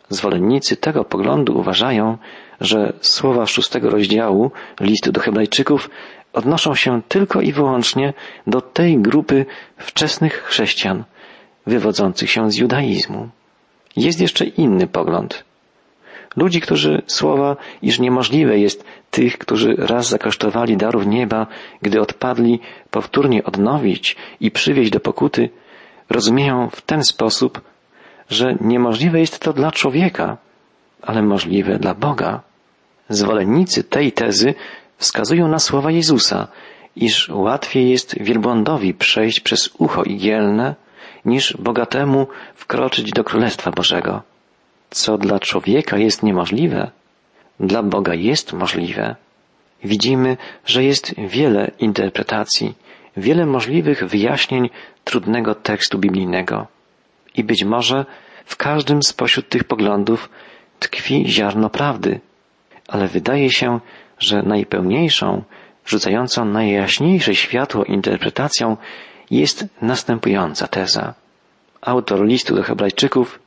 Zwolennicy 0.09 0.77
tego 0.77 1.05
poglądu 1.05 1.59
uważają, 1.59 2.19
że 2.61 2.93
słowa 3.01 3.47
szóstego 3.47 3.91
rozdziału 3.91 4.51
listu 4.81 5.13
do 5.13 5.21
Hebrajczyków 5.21 5.91
odnoszą 6.33 6.75
się 6.75 7.03
tylko 7.09 7.41
i 7.41 7.53
wyłącznie 7.53 8.13
do 8.47 8.61
tej 8.61 8.99
grupy 8.99 9.47
wczesnych 9.77 10.43
chrześcijan, 10.43 11.05
wywodzących 11.67 12.31
się 12.31 12.51
z 12.51 12.57
judaizmu. 12.57 13.29
Jest 13.97 14.21
jeszcze 14.21 14.45
inny 14.45 14.87
pogląd. 14.87 15.50
Ludzi, 16.37 16.61
którzy 16.61 17.03
słowa, 17.07 17.57
iż 17.83 17.99
niemożliwe 17.99 18.59
jest 18.59 18.85
tych, 19.11 19.39
którzy 19.39 19.75
raz 19.79 20.09
zakosztowali 20.09 20.77
darów 20.77 21.07
nieba, 21.07 21.47
gdy 21.83 22.01
odpadli, 22.01 22.61
powtórnie 22.91 23.45
odnowić 23.45 24.17
i 24.41 24.51
przywieźć 24.51 24.91
do 24.91 25.01
pokuty, 25.01 25.51
rozumieją 26.11 26.69
w 26.71 26.83
ten 26.83 27.05
sposób, 27.05 27.61
że 28.29 28.57
niemożliwe 28.61 29.21
jest 29.21 29.39
to 29.39 29.53
dla 29.53 29.73
człowieka, 29.73 30.37
ale 31.03 31.23
możliwe 31.23 31.79
dla 31.79 31.95
Boga. 31.95 32.41
Zwolennicy 33.09 33.85
tej 33.85 34.13
tezy 34.13 34.55
wskazują 34.97 35.49
na 35.49 35.59
słowa 35.59 35.91
Jezusa, 35.91 36.49
iż 36.97 37.29
łatwiej 37.29 37.91
jest 37.91 38.23
wielbłądowi 38.23 38.95
przejść 38.95 39.41
przez 39.41 39.71
ucho 39.79 40.03
igielne, 40.03 40.75
niż 41.25 41.57
bogatemu 41.57 42.27
wkroczyć 42.55 43.11
do 43.11 43.25
Królestwa 43.25 43.71
Bożego. 43.71 44.30
Co 44.91 45.19
dla 45.19 45.41
człowieka 45.41 45.99
jest 45.99 46.23
niemożliwe, 46.23 46.91
dla 47.61 47.83
Boga 47.83 48.15
jest 48.15 48.53
możliwe. 48.53 49.17
Widzimy, 49.85 50.37
że 50.67 50.85
jest 50.85 51.15
wiele 51.19 51.71
interpretacji, 51.79 52.75
wiele 53.17 53.47
możliwych 53.47 54.05
wyjaśnień 54.05 54.71
trudnego 55.05 55.55
tekstu 55.55 55.99
biblijnego. 55.99 56.67
I 57.35 57.45
być 57.45 57.65
może 57.65 58.05
w 58.45 58.57
każdym 58.57 59.03
spośród 59.03 59.49
tych 59.49 59.65
poglądów 59.65 60.31
tkwi 60.79 61.25
ziarno 61.29 61.71
prawdy, 61.71 62.21
ale 62.89 63.09
wydaje 63.09 63.51
się, 63.51 63.81
że 64.19 64.43
najpełniejszą, 64.43 65.43
rzucającą 65.87 66.45
najjaśniejsze 66.45 67.35
światło 67.35 67.85
interpretacją 67.85 68.77
jest 69.31 69.67
następująca 69.83 70.67
teza. 70.67 71.15
Autor 71.81 72.25
listu 72.27 72.57
do 72.57 72.63
Hebrajczyków, 72.63 73.39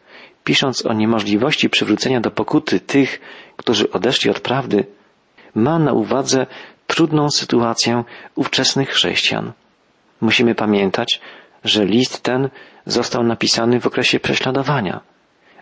pisząc 0.43 0.85
o 0.85 0.93
niemożliwości 0.93 1.69
przywrócenia 1.69 2.21
do 2.21 2.31
pokuty 2.31 2.79
tych, 2.79 3.21
którzy 3.57 3.91
odeszli 3.91 4.29
od 4.29 4.39
prawdy, 4.39 4.85
ma 5.55 5.79
na 5.79 5.93
uwadze 5.93 6.45
trudną 6.87 7.29
sytuację 7.29 8.03
ówczesnych 8.35 8.89
chrześcijan. 8.89 9.51
Musimy 10.21 10.55
pamiętać, 10.55 11.21
że 11.63 11.85
list 11.85 12.23
ten 12.23 12.49
został 12.85 13.23
napisany 13.23 13.79
w 13.79 13.87
okresie 13.87 14.19
prześladowania, 14.19 15.01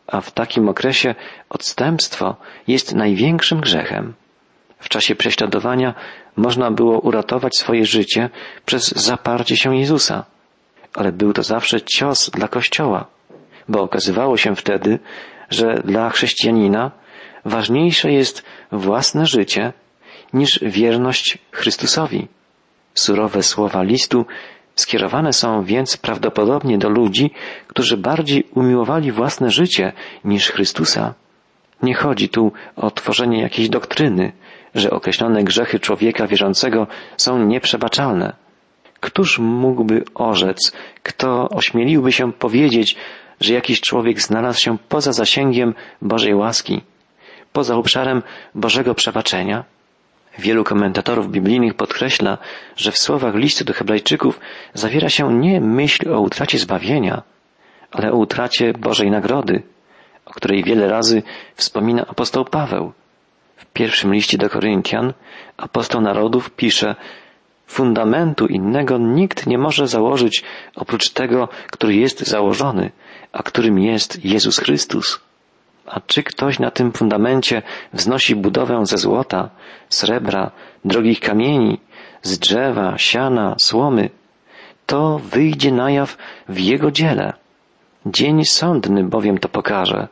a 0.08 0.22
w 0.22 0.32
takim 0.32 0.70
okresie 0.70 1.16
odstępstwo 1.50 2.36
jest 2.68 2.96
największym 2.96 3.62
grzechem. 3.62 4.14
W 4.80 4.90
czasie 4.90 5.16
prześladowania 5.16 5.94
można 6.36 6.72
było 6.72 7.00
uratować 7.00 7.58
swoje 7.58 7.86
życie 7.86 8.30
przez 8.66 8.92
zaparcie 8.92 9.58
się 9.58 9.76
Jezusa, 9.78 10.26
ale 10.94 11.12
był 11.12 11.34
to 11.34 11.44
zawsze 11.44 11.82
cios 11.82 12.30
dla 12.30 12.48
Kościoła, 12.48 13.06
bo 13.70 13.82
okazywało 13.82 14.38
się 14.38 14.56
wtedy, 14.56 15.00
że 15.50 15.82
dla 15.86 16.10
chrześcijanina 16.10 16.92
ważniejsze 17.46 18.12
jest 18.12 18.46
własne 18.72 19.26
życie 19.26 19.74
niż 20.34 20.60
wierność 20.62 21.38
Chrystusowi. 21.52 22.28
Surowe 22.94 23.44
słowa 23.44 23.84
listu 23.84 24.26
skierowane 24.76 25.34
są 25.34 25.64
więc 25.64 25.98
prawdopodobnie 25.98 26.78
do 26.78 26.90
ludzi, 26.90 27.32
którzy 27.68 27.98
bardziej 27.98 28.44
umiłowali 28.56 29.12
własne 29.12 29.52
życie 29.52 29.92
niż 30.26 30.52
Chrystusa. 30.52 31.14
Nie 31.84 31.94
chodzi 31.94 32.30
tu 32.30 32.52
o 32.76 32.92
tworzenie 32.92 33.42
jakiejś 33.42 33.70
doktryny, 33.70 34.32
że 34.76 34.92
określone 34.92 35.44
grzechy 35.44 35.80
człowieka 35.80 36.28
wierzącego 36.28 36.88
są 37.18 37.46
nieprzebaczalne. 37.46 38.34
Któż 39.00 39.40
mógłby 39.40 40.04
orzec, 40.16 40.72
kto 41.04 41.50
ośmieliłby 41.50 42.12
się 42.12 42.34
powiedzieć, 42.34 42.96
że 43.42 43.54
jakiś 43.54 43.82
człowiek 43.82 44.22
znalazł 44.22 44.60
się 44.60 44.78
poza 44.90 45.14
zasięgiem 45.14 45.74
Bożej 46.02 46.36
łaski, 46.36 46.82
poza 47.54 47.76
obszarem 47.76 48.24
Bożego 48.56 48.96
przebaczenia? 48.96 49.64
Wielu 50.40 50.64
komentatorów 50.64 51.32
biblijnych 51.32 51.74
podkreśla, 51.74 52.38
że 52.76 52.92
w 52.92 52.98
słowach 52.98 53.36
listu 53.36 53.66
do 53.66 53.74
Hebrajczyków 53.74 54.40
zawiera 54.74 55.10
się 55.10 55.34
nie 55.34 55.62
myśl 55.62 56.14
o 56.14 56.22
utracie 56.22 56.58
zbawienia, 56.58 57.22
ale 57.92 58.12
o 58.12 58.16
utracie 58.16 58.74
Bożej 58.74 59.12
nagrody, 59.12 59.64
o 60.26 60.32
której 60.34 60.64
wiele 60.64 60.88
razy 60.88 61.24
wspomina 61.56 62.06
apostoł 62.08 62.46
Paweł. 62.46 62.92
W 63.58 63.66
pierwszym 63.66 64.14
liście 64.14 64.38
do 64.38 64.50
Koryntian 64.50 65.14
apostoł 65.58 66.02
narodów 66.02 66.52
pisze 66.52 66.96
Fundamentu 67.68 68.48
innego 68.48 68.98
nikt 68.98 69.48
nie 69.48 69.58
może 69.58 69.88
założyć 69.88 70.44
oprócz 70.76 71.10
tego, 71.10 71.50
który 71.72 71.96
jest 71.96 72.20
założony, 72.20 72.92
a 73.32 73.44
którym 73.44 73.80
jest 73.80 74.26
Jezus 74.26 74.60
Chrystus. 74.60 75.20
A 75.86 76.00
czy 76.00 76.24
ktoś 76.24 76.60
na 76.60 76.72
tym 76.72 76.92
fundamencie 76.92 77.62
wznosi 77.94 78.36
budowę 78.36 78.86
ze 78.86 78.98
złota, 78.98 79.50
srebra, 79.90 80.52
drogich 80.86 81.20
kamieni, 81.20 81.80
z 82.22 82.40
drzewa, 82.40 82.98
siana, 82.98 83.56
słomy, 83.62 84.10
to 84.86 85.20
wyjdzie 85.20 85.72
na 85.72 85.92
jaw 85.92 86.18
w 86.50 86.60
jego 86.60 86.92
dziele. 86.92 87.34
Dzień 88.06 88.46
sądny 88.46 89.04
bowiem 89.04 89.38
to 89.38 89.50
pokaże, 89.50 90.08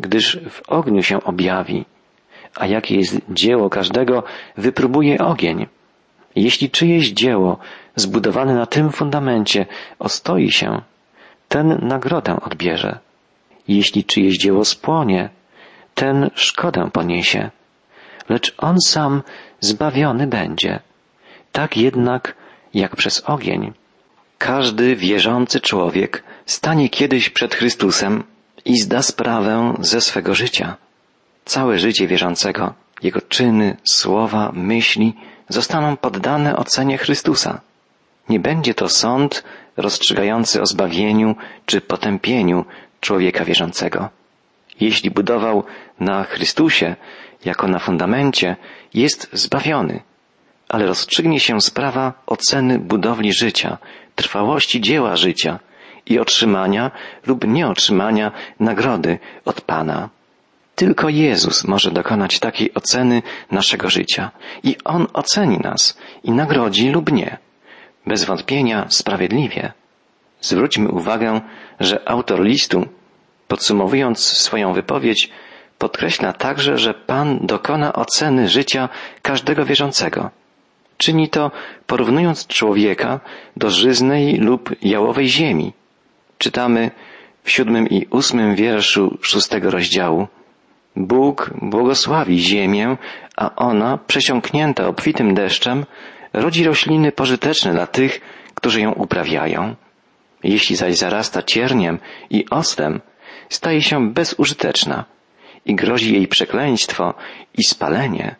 gdyż 0.00 0.38
w 0.50 0.68
ogniu 0.68 1.02
się 1.02 1.24
objawi, 1.24 1.84
a 2.54 2.66
jakie 2.66 2.96
jest 2.96 3.20
dzieło 3.28 3.70
każdego, 3.70 4.22
wypróbuje 4.56 5.18
ogień. 5.18 5.66
Jeśli 6.36 6.70
czyjeś 6.70 7.10
dzieło 7.10 7.58
zbudowane 7.96 8.54
na 8.54 8.66
tym 8.66 8.90
fundamencie 8.90 9.66
ostoi 9.98 10.50
się, 10.50 10.80
ten 11.48 11.78
nagrodę 11.82 12.40
odbierze. 12.40 12.98
Jeśli 13.68 14.04
czyjeś 14.04 14.38
dzieło 14.38 14.64
spłonie, 14.64 15.28
ten 15.94 16.30
szkodę 16.34 16.90
poniesie, 16.92 17.50
lecz 18.28 18.54
on 18.58 18.80
sam 18.80 19.22
zbawiony 19.60 20.26
będzie. 20.26 20.80
Tak 21.52 21.76
jednak 21.76 22.34
jak 22.74 22.96
przez 22.96 23.22
ogień. 23.26 23.72
Każdy 24.38 24.96
wierzący 24.96 25.60
człowiek 25.60 26.22
stanie 26.46 26.88
kiedyś 26.88 27.30
przed 27.30 27.54
Chrystusem 27.54 28.24
i 28.64 28.78
zda 28.78 29.02
sprawę 29.02 29.74
ze 29.80 30.00
swego 30.00 30.34
życia. 30.34 30.76
Całe 31.44 31.78
życie 31.78 32.06
wierzącego, 32.06 32.74
jego 33.02 33.20
czyny, 33.20 33.76
słowa, 33.84 34.52
myśli 34.54 35.14
zostaną 35.48 35.96
poddane 35.96 36.56
ocenie 36.56 36.98
Chrystusa. 36.98 37.60
Nie 38.28 38.40
będzie 38.40 38.74
to 38.74 38.88
sąd 38.88 39.44
rozstrzygający 39.76 40.62
o 40.62 40.66
zbawieniu 40.66 41.36
czy 41.66 41.80
potępieniu 41.80 42.64
człowieka 43.00 43.44
wierzącego. 43.44 44.08
Jeśli 44.80 45.10
budował 45.10 45.64
na 46.00 46.24
Chrystusie 46.24 46.96
jako 47.44 47.68
na 47.68 47.78
fundamencie, 47.78 48.56
jest 48.94 49.28
zbawiony, 49.32 50.02
ale 50.68 50.86
rozstrzygnie 50.86 51.40
się 51.40 51.60
sprawa 51.60 52.12
oceny 52.26 52.78
budowli 52.78 53.32
życia, 53.32 53.78
trwałości 54.14 54.80
dzieła 54.80 55.16
życia 55.16 55.58
i 56.06 56.18
otrzymania 56.18 56.90
lub 57.26 57.46
nieotrzymania 57.46 58.32
nagrody 58.60 59.18
od 59.44 59.60
Pana. 59.60 60.08
Tylko 60.74 61.08
Jezus 61.08 61.64
może 61.64 61.90
dokonać 61.90 62.38
takiej 62.38 62.74
oceny 62.74 63.22
naszego 63.50 63.90
życia 63.90 64.30
i 64.62 64.76
On 64.84 65.06
oceni 65.12 65.58
nas 65.58 65.98
i 66.24 66.30
nagrodzi 66.30 66.90
lub 66.90 67.12
nie. 67.12 67.38
Bez 68.06 68.24
wątpienia 68.24 68.86
sprawiedliwie. 68.88 69.72
Zwróćmy 70.40 70.88
uwagę, 70.88 71.40
że 71.80 72.08
autor 72.08 72.42
listu, 72.42 72.86
podsumowując 73.48 74.18
swoją 74.18 74.72
wypowiedź, 74.72 75.30
podkreśla 75.78 76.32
także, 76.32 76.78
że 76.78 76.94
Pan 76.94 77.38
dokona 77.42 77.92
oceny 77.92 78.48
życia 78.48 78.88
każdego 79.22 79.64
wierzącego. 79.64 80.30
Czyni 80.98 81.28
to 81.28 81.50
porównując 81.86 82.46
człowieka 82.46 83.20
do 83.56 83.70
żyznej 83.70 84.36
lub 84.36 84.70
jałowej 84.82 85.28
ziemi. 85.28 85.72
Czytamy 86.38 86.90
w 87.42 87.50
siódmym 87.50 87.88
i 87.88 88.06
ósmym 88.10 88.54
wierszu 88.54 89.18
szóstego 89.20 89.70
rozdziału. 89.70 90.26
Bóg 90.96 91.50
błogosławi 91.62 92.40
ziemię, 92.40 92.96
a 93.36 93.54
ona, 93.56 93.98
przesiąknięta 93.98 94.86
obfitym 94.88 95.34
deszczem, 95.34 95.84
rodzi 96.36 96.64
rośliny 96.64 97.12
pożyteczne 97.12 97.72
dla 97.72 97.86
tych, 97.86 98.20
którzy 98.54 98.80
ją 98.80 98.92
uprawiają. 98.92 99.74
Jeśli 100.44 100.76
zaś 100.76 100.96
zarasta 100.96 101.42
cierniem 101.42 101.98
i 102.30 102.44
ostem, 102.50 103.00
staje 103.48 103.82
się 103.82 104.10
bezużyteczna 104.12 105.04
i 105.64 105.74
grozi 105.74 106.12
jej 106.12 106.28
przekleństwo 106.28 107.14
i 107.58 107.64
spalenie. 107.64 108.36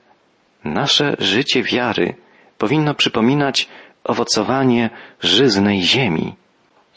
Nasze 0.65 1.17
życie 1.19 1.63
wiary 1.63 2.15
powinno 2.59 2.95
przypominać 2.95 3.69
owocowanie 4.05 4.91
żyznej 5.21 5.83
ziemi. 5.83 6.35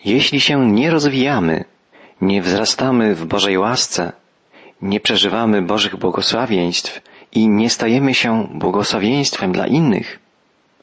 Jeśli 0.05 0.41
się 0.41 0.71
nie 0.71 0.91
rozwijamy, 0.91 1.65
nie 2.21 2.41
wzrastamy 2.41 3.15
w 3.15 3.25
Bożej 3.25 3.57
łasce, 3.57 4.11
nie 4.81 4.99
przeżywamy 4.99 5.61
Bożych 5.61 5.95
błogosławieństw 5.95 7.01
i 7.31 7.47
nie 7.49 7.69
stajemy 7.69 8.13
się 8.13 8.47
błogosławieństwem 8.53 9.51
dla 9.51 9.67
innych, 9.67 10.19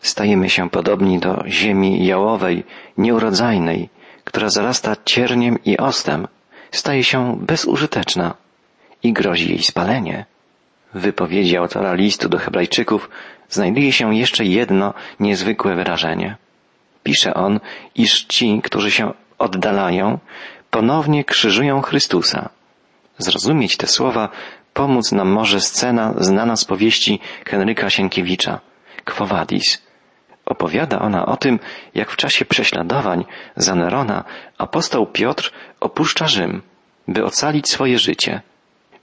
stajemy 0.00 0.50
się 0.50 0.70
podobni 0.70 1.18
do 1.18 1.44
ziemi 1.46 2.06
jałowej, 2.06 2.64
nieurodzajnej, 2.98 3.88
która 4.24 4.48
zarasta 4.48 4.96
cierniem 5.04 5.58
i 5.64 5.78
ostem, 5.78 6.28
staje 6.70 7.04
się 7.04 7.36
bezużyteczna 7.40 8.34
i 9.02 9.12
grozi 9.12 9.48
jej 9.50 9.62
spalenie. 9.62 10.24
W 10.94 11.00
wypowiedzi 11.00 11.56
autora 11.56 11.94
listu 11.94 12.28
do 12.28 12.38
Hebrajczyków 12.38 13.10
znajduje 13.48 13.92
się 13.92 14.14
jeszcze 14.14 14.44
jedno 14.44 14.94
niezwykłe 15.20 15.74
wyrażenie. 15.74 16.36
Pisze 17.02 17.34
on, 17.34 17.60
iż 17.94 18.24
ci, 18.24 18.60
którzy 18.62 18.90
się 18.90 19.12
oddalają, 19.38 20.18
ponownie 20.70 21.24
krzyżują 21.24 21.82
Chrystusa. 21.82 22.48
Zrozumieć 23.18 23.76
te 23.76 23.86
słowa 23.86 24.28
pomóc 24.74 25.12
nam 25.12 25.28
może 25.28 25.60
scena 25.60 26.14
znana 26.18 26.56
z 26.56 26.64
powieści 26.64 27.20
Henryka 27.46 27.90
Sienkiewicza, 27.90 28.60
Quo. 29.06 29.26
Opowiada 30.46 30.98
ona 30.98 31.26
o 31.26 31.36
tym, 31.36 31.58
jak 31.94 32.10
w 32.10 32.16
czasie 32.16 32.44
prześladowań 32.44 33.24
za 33.56 33.74
Nerona 33.74 34.24
apostoł 34.58 35.06
Piotr 35.06 35.52
opuszcza 35.80 36.28
Rzym, 36.28 36.62
by 37.08 37.24
ocalić 37.24 37.70
swoje 37.70 37.98
życie. 37.98 38.40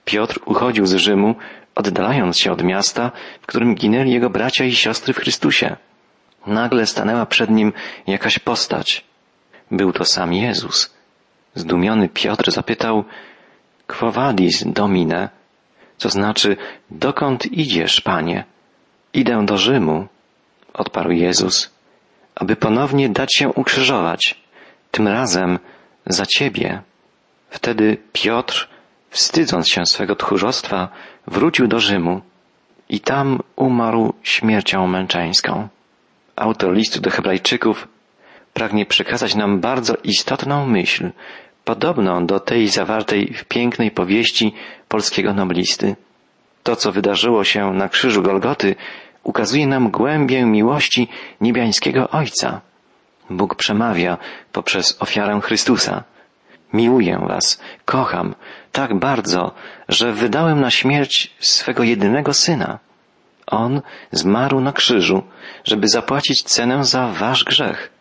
Piotr 0.06 0.40
uchodził 0.46 0.86
z 0.86 0.94
Rzymu, 0.94 1.36
oddalając 1.76 2.38
się 2.38 2.52
od 2.52 2.64
miasta, 2.64 3.12
w 3.42 3.46
którym 3.46 3.76
ginęli 3.76 4.12
jego 4.12 4.30
bracia 4.30 4.66
i 4.66 4.76
siostry 4.76 5.14
w 5.14 5.18
Chrystusie. 5.18 5.76
Nagle 6.48 6.86
stanęła 6.86 7.26
przed 7.26 7.50
nim 7.50 7.74
jakaś 8.08 8.40
postać. 8.40 9.06
Był 9.72 9.94
to 9.94 10.06
sam 10.06 10.34
Jezus. 10.34 10.94
Zdumiony 11.56 12.10
Piotr 12.10 12.52
zapytał, 12.52 13.04
Quo 13.88 14.12
vadis, 14.12 14.64
domine? 14.66 15.30
Co 15.98 16.10
znaczy, 16.10 16.58
dokąd 16.90 17.46
idziesz, 17.46 18.02
panie? 18.02 18.53
Idę 19.14 19.46
do 19.46 19.58
Rzymu, 19.58 20.08
odparł 20.74 21.12
Jezus, 21.12 21.72
aby 22.36 22.56
ponownie 22.56 23.10
dać 23.10 23.36
się 23.36 23.50
ukrzyżować, 23.50 24.42
tym 24.92 25.08
razem 25.08 25.60
za 26.06 26.26
ciebie. 26.26 26.82
Wtedy 27.50 27.98
Piotr, 28.14 28.70
wstydząc 29.10 29.70
się 29.70 29.86
swego 29.86 30.16
tchórzostwa, 30.16 30.90
wrócił 31.28 31.68
do 31.68 31.80
Rzymu 31.80 32.22
i 32.90 33.00
tam 33.00 33.40
umarł 33.56 34.14
śmiercią 34.24 34.88
męczeńską. 34.88 35.68
Autor 36.36 36.74
listu 36.74 37.02
do 37.02 37.10
Hebrajczyków 37.10 37.88
pragnie 38.54 38.86
przekazać 38.86 39.36
nam 39.36 39.60
bardzo 39.60 39.96
istotną 40.04 40.68
myśl, 40.68 41.12
podobną 41.66 42.26
do 42.26 42.40
tej 42.40 42.68
zawartej 42.68 43.34
w 43.34 43.46
pięknej 43.46 43.92
powieści 43.92 44.54
polskiego 44.88 45.34
noblisty. 45.34 45.96
To, 46.64 46.76
co 46.76 46.92
wydarzyło 46.92 47.44
się 47.44 47.74
na 47.74 47.90
krzyżu 47.90 48.22
Golgoty, 48.22 48.76
ukazuje 49.24 49.68
nam 49.68 49.92
głębię 49.92 50.46
miłości 50.46 51.08
niebiańskiego 51.42 52.10
Ojca. 52.10 52.62
Bóg 53.30 53.56
przemawia 53.56 54.18
poprzez 54.52 54.98
ofiarę 55.00 55.40
Chrystusa. 55.42 56.04
Miłuję 56.74 57.26
was, 57.28 57.60
kocham 57.86 58.36
tak 58.72 59.00
bardzo, 59.00 59.52
że 59.90 60.14
wydałem 60.14 60.62
na 60.62 60.72
śmierć 60.72 61.34
swego 61.40 61.84
jedynego 61.84 62.34
syna. 62.34 62.80
On 63.48 63.82
zmarł 64.12 64.60
na 64.60 64.74
krzyżu, 64.74 65.24
żeby 65.64 65.88
zapłacić 65.88 66.44
cenę 66.44 66.84
za 66.84 67.08
wasz 67.08 67.44
grzech. 67.44 67.92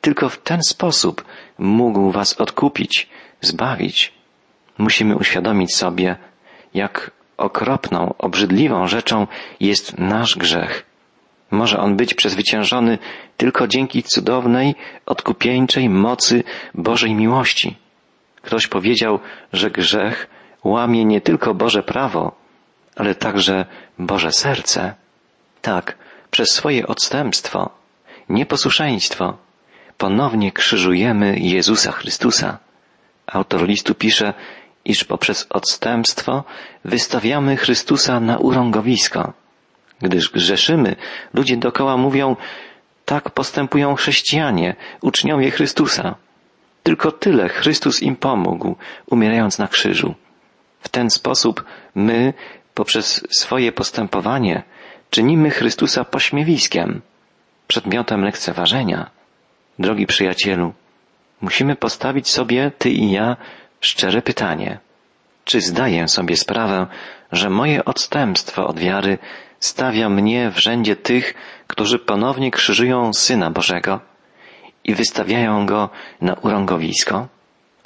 Tylko 0.00 0.28
w 0.28 0.38
ten 0.38 0.62
sposób 0.62 1.24
mógł 1.58 2.10
was 2.10 2.40
odkupić, 2.40 3.08
zbawić. 3.40 4.12
Musimy 4.78 5.16
uświadomić 5.16 5.74
sobie, 5.74 6.16
jak 6.74 7.10
okropną, 7.38 8.14
obrzydliwą 8.18 8.86
rzeczą 8.86 9.26
jest 9.60 9.98
nasz 9.98 10.36
grzech. 10.36 10.84
Może 11.50 11.78
on 11.78 11.96
być 11.96 12.14
przezwyciężony 12.14 12.98
tylko 13.36 13.66
dzięki 13.66 14.02
cudownej, 14.02 14.74
odkupieńczej 15.06 15.88
mocy 15.88 16.44
Bożej 16.74 17.14
miłości. 17.14 17.76
Ktoś 18.42 18.66
powiedział, 18.66 19.18
że 19.52 19.70
grzech 19.70 20.30
łamie 20.64 21.04
nie 21.04 21.20
tylko 21.20 21.54
Boże 21.54 21.82
prawo, 21.82 22.32
ale 22.96 23.14
także 23.14 23.64
Boże 23.98 24.32
serce. 24.32 24.94
Tak, 25.62 25.98
przez 26.30 26.50
swoje 26.50 26.86
odstępstwo, 26.86 27.70
nieposłuszeństwo, 28.28 29.36
ponownie 29.98 30.52
krzyżujemy 30.52 31.38
Jezusa 31.38 31.92
Chrystusa. 31.92 32.58
Autor 33.26 33.66
listu 33.66 33.94
pisze, 33.94 34.34
iż 34.88 35.04
poprzez 35.04 35.46
odstępstwo 35.50 36.44
wystawiamy 36.84 37.56
Chrystusa 37.56 38.20
na 38.20 38.38
urągowisko. 38.38 39.32
Gdyż 40.02 40.30
grzeszymy, 40.30 40.96
ludzie 41.34 41.56
dokoła 41.56 41.96
mówią, 41.96 42.36
tak 43.04 43.30
postępują 43.30 43.94
chrześcijanie, 43.94 44.76
uczniowie 45.00 45.50
Chrystusa. 45.50 46.14
Tylko 46.82 47.12
tyle 47.12 47.48
Chrystus 47.48 48.02
im 48.02 48.16
pomógł, 48.16 48.76
umierając 49.06 49.58
na 49.58 49.68
krzyżu. 49.68 50.14
W 50.80 50.88
ten 50.88 51.10
sposób 51.10 51.64
my, 51.94 52.34
poprzez 52.74 53.26
swoje 53.30 53.72
postępowanie, 53.72 54.62
czynimy 55.10 55.50
Chrystusa 55.50 56.04
pośmiewiskiem, 56.04 57.00
przedmiotem 57.66 58.24
lekceważenia. 58.24 59.10
Drogi 59.78 60.06
przyjacielu, 60.06 60.72
musimy 61.40 61.76
postawić 61.76 62.28
sobie, 62.28 62.70
ty 62.78 62.90
i 62.90 63.10
ja, 63.10 63.36
szczere 63.80 64.22
pytanie. 64.22 64.78
Czy 65.44 65.60
zdaję 65.60 66.08
sobie 66.08 66.36
sprawę, 66.36 66.86
że 67.32 67.50
moje 67.50 67.84
odstępstwo 67.84 68.66
od 68.66 68.78
wiary 68.78 69.18
stawia 69.60 70.08
mnie 70.08 70.50
w 70.50 70.58
rzędzie 70.58 70.96
tych, 70.96 71.34
którzy 71.66 71.98
ponownie 71.98 72.50
krzyżują 72.50 73.12
Syna 73.14 73.50
Bożego 73.50 74.00
i 74.84 74.94
wystawiają 74.94 75.66
Go 75.66 75.90
na 76.20 76.34
urągowisko? 76.34 77.28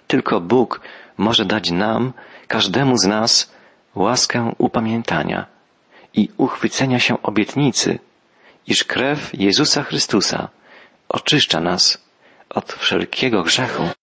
Tylko 0.07 0.41
Bóg 0.41 0.81
może 1.17 1.45
dać 1.45 1.71
nam, 1.71 2.13
każdemu 2.49 2.97
z 2.97 3.07
nas, 3.07 3.53
łaskę 3.95 4.53
upamiętania 4.59 5.47
i 6.15 6.29
uchwycenia 6.37 6.99
się 6.99 7.23
obietnicy, 7.23 7.99
iż 8.67 8.85
krew 8.85 9.31
Jezusa 9.35 9.83
Chrystusa 9.83 10.49
oczyszcza 11.09 11.61
nas 11.61 12.05
od 12.51 12.73
wszelkiego 12.73 13.43
grzechu. 13.43 14.02